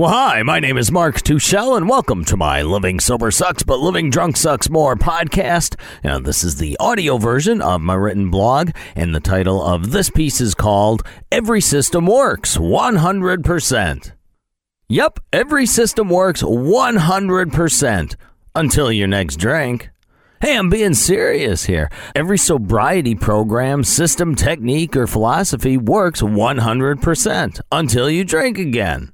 [0.00, 3.80] Well, hi, my name is Mark Tuschel, and welcome to my Living Sober Sucks But
[3.80, 5.78] Living Drunk Sucks More podcast.
[6.02, 10.08] Now, this is the audio version of my written blog, and the title of this
[10.08, 14.12] piece is called Every System Works 100%.
[14.88, 18.16] Yep, every system works 100%
[18.54, 19.90] until your next drink.
[20.40, 21.90] Hey, I'm being serious here.
[22.14, 29.12] Every sobriety program, system, technique, or philosophy works 100% until you drink again.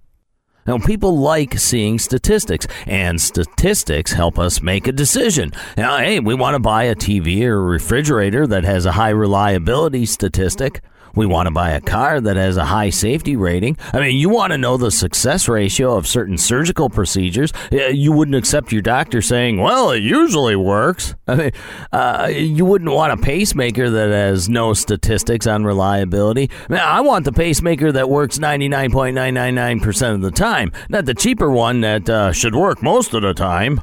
[0.66, 5.52] Now, people like seeing statistics, and statistics help us make a decision.
[5.76, 9.10] Now, hey, we want to buy a TV or a refrigerator that has a high
[9.10, 10.82] reliability statistic.
[11.14, 13.76] We want to buy a car that has a high safety rating.
[13.92, 17.52] I mean, you want to know the success ratio of certain surgical procedures.
[17.70, 21.14] You wouldn't accept your doctor saying, well, it usually works.
[21.26, 21.50] I mean,
[21.92, 26.50] uh, you wouldn't want a pacemaker that has no statistics on reliability.
[26.68, 31.50] I, mean, I want the pacemaker that works 99.999% of the time, not the cheaper
[31.50, 33.80] one that uh, should work most of the time.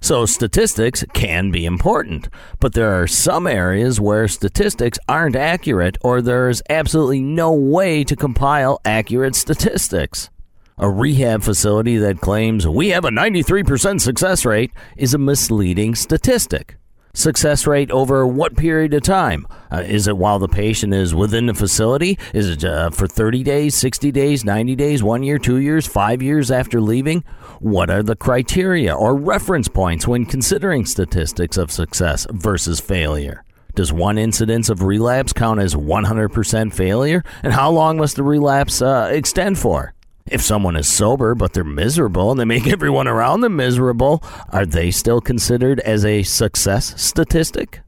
[0.00, 2.28] So, statistics can be important,
[2.60, 8.14] but there are some areas where statistics aren't accurate or there's absolutely no way to
[8.14, 10.30] compile accurate statistics.
[10.78, 16.76] A rehab facility that claims we have a 93% success rate is a misleading statistic.
[17.14, 19.44] Success rate over what period of time?
[19.72, 22.16] Uh, is it while the patient is within the facility?
[22.32, 26.22] Is it uh, for 30 days, 60 days, 90 days, one year, two years, five
[26.22, 27.24] years after leaving?
[27.60, 33.42] What are the criteria or reference points when considering statistics of success versus failure?
[33.74, 37.24] Does one incidence of relapse count as 100% failure?
[37.42, 39.92] And how long must the relapse uh, extend for?
[40.30, 44.66] If someone is sober but they're miserable and they make everyone around them miserable, are
[44.66, 47.80] they still considered as a success statistic?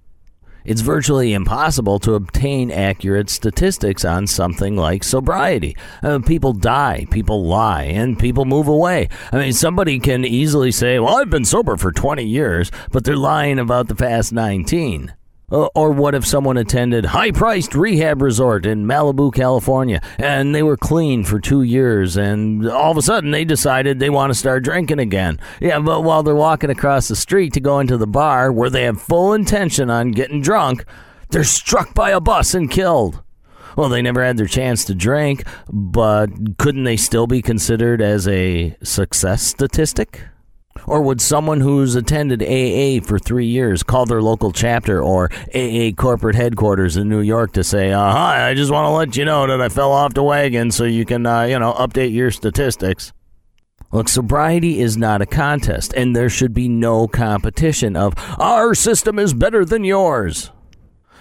[0.64, 5.76] It's virtually impossible to obtain accurate statistics on something like sobriety.
[6.02, 9.08] Uh, people die, people lie, and people move away.
[9.32, 13.16] I mean, somebody can easily say, Well, I've been sober for 20 years, but they're
[13.16, 15.14] lying about the past 19.
[15.52, 20.76] Uh, or what if someone attended high-priced rehab resort in Malibu, California, and they were
[20.76, 24.62] clean for two years, and all of a sudden they decided they want to start
[24.62, 25.40] drinking again?
[25.60, 28.84] Yeah, but while they're walking across the street to go into the bar where they
[28.84, 30.84] have full intention on getting drunk,
[31.30, 33.22] they're struck by a bus and killed.
[33.76, 38.28] Well, they never had their chance to drink, but couldn't they still be considered as
[38.28, 40.22] a success statistic?
[40.86, 45.92] Or would someone who's attended AA for three years call their local chapter or AA
[45.96, 49.24] corporate headquarters in New York to say, uh, "Hi, I just want to let you
[49.24, 52.30] know that I fell off the wagon, so you can, uh, you know, update your
[52.30, 53.12] statistics."
[53.92, 59.18] Look, sobriety is not a contest, and there should be no competition of our system
[59.18, 60.52] is better than yours.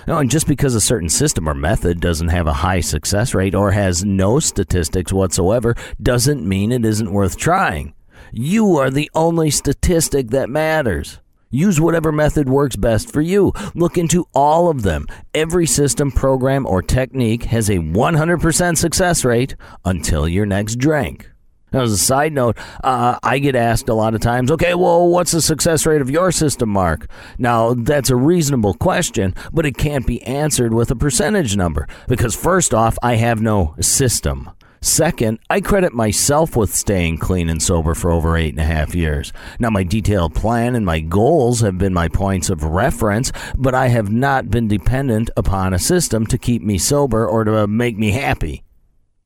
[0.08, 3.56] No, and just because a certain system or method doesn't have a high success rate
[3.56, 7.94] or has no statistics whatsoever doesn't mean it isn't worth trying.
[8.32, 11.20] You are the only statistic that matters.
[11.52, 13.54] Use whatever method works best for you.
[13.74, 15.08] Look into all of them.
[15.34, 21.30] Every system, program, or technique has a 100% success rate until your next drink.
[21.72, 25.08] Now, as a side note, uh, I get asked a lot of times, okay, well,
[25.08, 27.10] what's the success rate of your system, Mark?
[27.38, 32.36] Now, that's a reasonable question, but it can't be answered with a percentage number because,
[32.36, 34.50] first off, I have no system.
[34.82, 38.96] Second, I credit myself with staying clean and sober for over eight and a half
[38.96, 39.34] years.
[39.60, 43.90] Now, my detailed plan and my goals have been my points of reference, but I
[43.90, 48.12] have not been dependent upon a system to keep me sober or to make me
[48.12, 48.64] happy.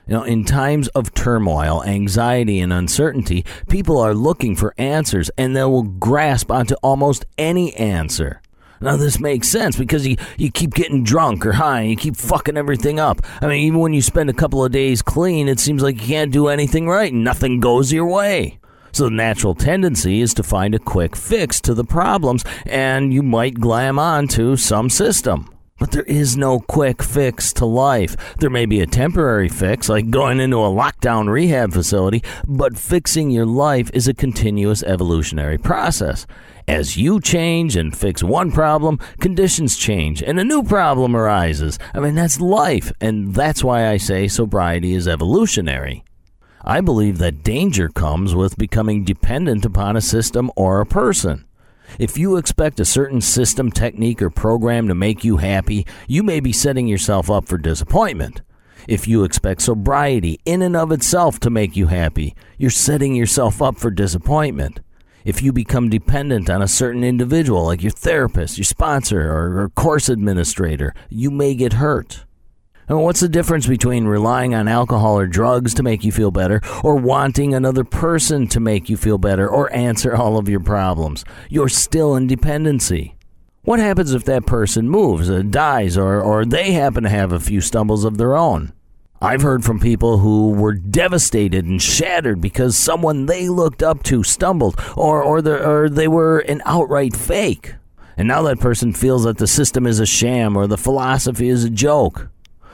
[0.08, 5.56] You know, in times of turmoil, anxiety, and uncertainty, people are looking for answers and
[5.56, 8.42] they will grasp onto almost any answer.
[8.82, 12.16] Now this makes sense because you, you keep getting drunk or high and you keep
[12.16, 13.22] fucking everything up.
[13.42, 16.08] I mean, even when you spend a couple of days clean, it seems like you
[16.08, 18.60] can't do anything right and nothing goes your way.
[18.92, 23.24] So the natural tendency is to find a quick fix to the problems and you
[23.24, 25.53] might glam on to some system.
[25.80, 28.16] But there is no quick fix to life.
[28.38, 33.32] There may be a temporary fix, like going into a lockdown rehab facility, but fixing
[33.32, 36.28] your life is a continuous evolutionary process.
[36.68, 41.78] As you change and fix one problem, conditions change and a new problem arises.
[41.94, 46.06] I mean, that's life, and that's why I say sobriety is evolutionary.
[46.64, 51.46] I believe that danger comes with becoming dependent upon a system or a person.
[52.00, 56.40] If you expect a certain system, technique, or program to make you happy, you may
[56.40, 58.42] be setting yourself up for disappointment.
[58.88, 63.62] If you expect sobriety in and of itself to make you happy, you're setting yourself
[63.62, 64.80] up for disappointment
[65.26, 69.70] if you become dependent on a certain individual, like your therapist, your sponsor, or, or
[69.70, 72.26] course administrator, you may get hurt.
[72.88, 76.62] And what's the difference between relying on alcohol or drugs to make you feel better
[76.84, 81.24] or wanting another person to make you feel better or answer all of your problems?
[81.50, 83.16] You're still in dependency.
[83.64, 87.40] What happens if that person moves, or dies, or, or they happen to have a
[87.40, 88.74] few stumbles of their own?
[89.22, 94.22] I've heard from people who were devastated and shattered because someone they looked up to
[94.22, 97.76] stumbled or, or, the, or they were an outright fake.
[98.18, 101.64] And now that person feels that the system is a sham or the philosophy is
[101.64, 102.30] a joke.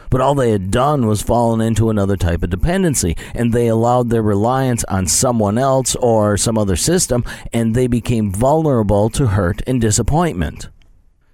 [0.10, 4.10] But all they had done was fallen into another type of dependency, and they allowed
[4.10, 7.24] their reliance on someone else or some other system,
[7.54, 10.70] and they became vulnerable to hurt and disappointment.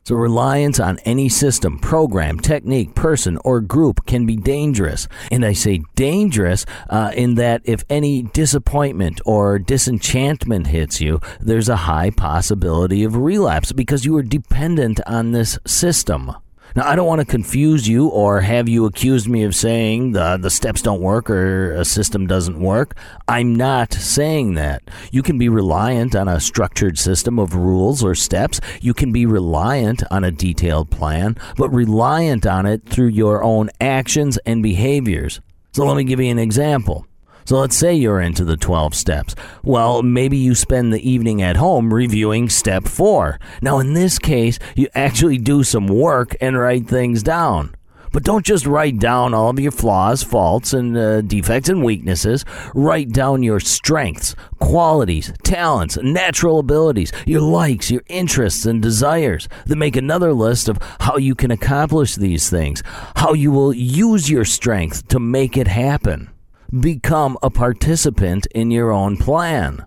[0.07, 5.07] So, reliance on any system, program, technique, person, or group can be dangerous.
[5.31, 11.69] And I say dangerous uh, in that if any disappointment or disenchantment hits you, there's
[11.69, 16.36] a high possibility of relapse because you are dependent on this system.
[16.75, 20.36] Now, I don't want to confuse you or have you accuse me of saying the,
[20.36, 22.98] the steps don't work or a system doesn't work.
[23.30, 24.83] I'm not saying that.
[25.10, 28.60] You can be reliant on a structured system of rules or steps.
[28.81, 33.69] You can be reliant on a detailed plan, but reliant on it through your own
[33.80, 35.39] actions and behaviors.
[35.72, 37.07] So let me give you an example.
[37.45, 39.36] So let's say you're into the 12 steps.
[39.63, 43.39] Well, maybe you spend the evening at home reviewing step four.
[43.62, 47.75] Now, in this case, you actually do some work and write things down.
[48.12, 52.45] But don't just write down all of your flaws, faults, and uh, defects and weaknesses.
[52.74, 59.48] Write down your strengths, qualities, talents, natural abilities, your likes, your interests, and desires.
[59.68, 62.81] Then make another list of how you can accomplish these things,
[63.18, 66.31] how you will use your strength to make it happen
[66.79, 69.85] become a participant in your own plan.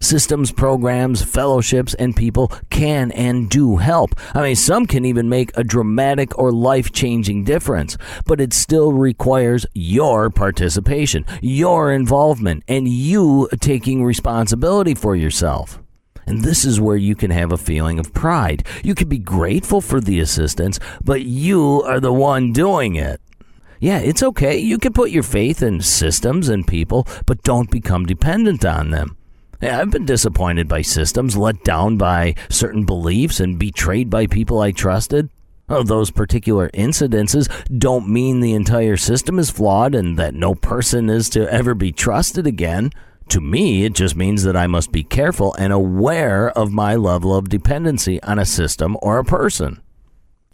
[0.00, 4.14] Systems, programs, fellowships, and people can and do help.
[4.34, 7.96] I mean, some can even make a dramatic or life changing difference,
[8.26, 15.80] but it still requires your participation, your involvement, and you taking responsibility for yourself.
[16.26, 18.66] And this is where you can have a feeling of pride.
[18.82, 23.20] You can be grateful for the assistance, but you are the one doing it.
[23.80, 24.58] Yeah, it's okay.
[24.58, 29.16] You can put your faith in systems and people, but don't become dependent on them.
[29.60, 34.60] Yeah, I've been disappointed by systems, let down by certain beliefs, and betrayed by people
[34.60, 35.30] I trusted.
[35.68, 41.28] Those particular incidences don't mean the entire system is flawed and that no person is
[41.30, 42.90] to ever be trusted again.
[43.30, 47.34] To me, it just means that I must be careful and aware of my level
[47.34, 49.80] of dependency on a system or a person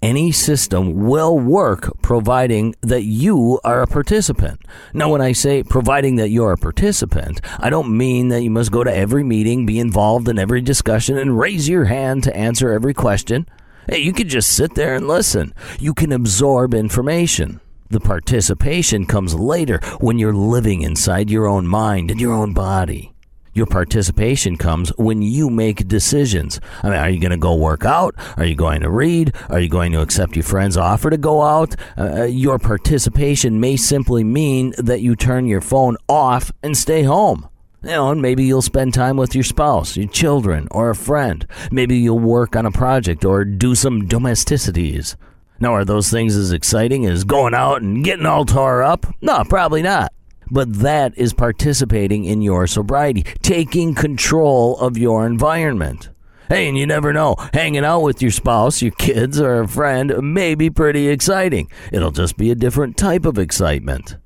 [0.03, 4.61] any system will work providing that you are a participant.
[4.93, 8.73] Now, when I say providing that you're a participant, I don't mean that you must
[8.73, 12.73] go to every meeting, be involved in every discussion, and raise your hand to answer
[12.73, 13.49] every question.
[13.89, 15.55] Hey, you can just sit there and listen.
[15.79, 17.61] You can absorb information.
[17.89, 23.12] The participation comes later when you're living inside your own mind and your own body.
[23.55, 26.59] Your participation comes when you make decisions.
[26.83, 28.15] I mean, are you going to go work out?
[28.39, 29.35] Are you going to read?
[29.51, 31.77] Are you going to accept your friend's offer to go out?
[31.99, 37.03] Uh, uh, your participation may simply mean that you turn your phone off and stay
[37.03, 37.47] home.
[37.83, 41.47] You know, and maybe you'll spend time with your spouse, your children, or a friend.
[41.71, 45.15] Maybe you'll work on a project or do some domesticities.
[45.61, 49.05] Now, are those things as exciting as going out and getting all tore up?
[49.21, 50.11] No, probably not
[50.51, 56.11] but that is participating in your sobriety, taking control of your environment.
[56.49, 60.35] Hey, and you never know, hanging out with your spouse, your kids, or a friend
[60.35, 61.71] may be pretty exciting.
[61.91, 64.17] It'll just be a different type of excitement.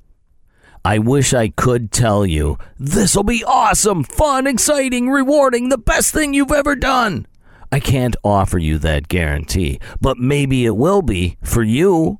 [0.85, 6.33] I wish I could tell you, this'll be awesome, fun, exciting, rewarding, the best thing
[6.33, 7.27] you've ever done.
[7.73, 12.19] I can't offer you that guarantee, but maybe it will be for you.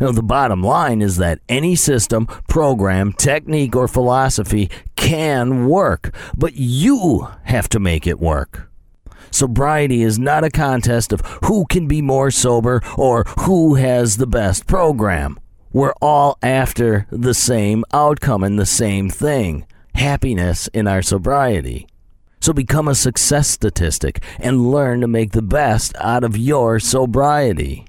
[0.00, 6.54] Know, the bottom line is that any system, program, technique, or philosophy can work, but
[6.54, 8.70] you have to make it work.
[9.30, 14.26] Sobriety is not a contest of who can be more sober or who has the
[14.26, 15.38] best program.
[15.72, 21.86] We're all after the same outcome and the same thing happiness in our sobriety.
[22.40, 27.86] So become a success statistic and learn to make the best out of your sobriety.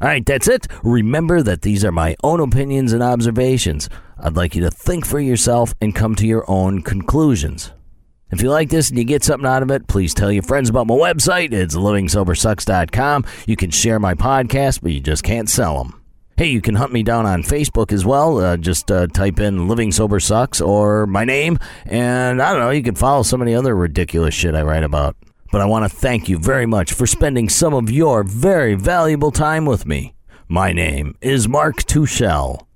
[0.00, 0.66] All right, that's it.
[0.82, 3.90] Remember that these are my own opinions and observations.
[4.18, 7.72] I'd like you to think for yourself and come to your own conclusions.
[8.30, 10.70] If you like this and you get something out of it, please tell your friends
[10.70, 11.52] about my website.
[11.52, 13.26] It's livingsobersucks.com.
[13.46, 16.00] You can share my podcast, but you just can't sell them.
[16.36, 18.38] Hey, you can hunt me down on Facebook as well.
[18.38, 22.70] Uh, just uh, type in Living Sober Sucks or my name, and I don't know,
[22.70, 25.16] you can follow some of the other ridiculous shit I write about.
[25.50, 29.30] But I want to thank you very much for spending some of your very valuable
[29.30, 30.14] time with me.
[30.48, 32.66] My name is Mark Tuschel.